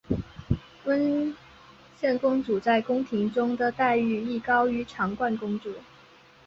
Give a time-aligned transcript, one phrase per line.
[0.85, 1.35] 温
[1.99, 5.75] 宪公主在宫廷中的待遇亦高于惯常公主。